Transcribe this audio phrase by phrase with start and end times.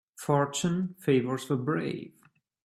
[0.15, 2.15] Fortune favours the brave.